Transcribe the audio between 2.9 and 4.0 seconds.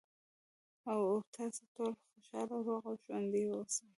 ژوندي اوسئ.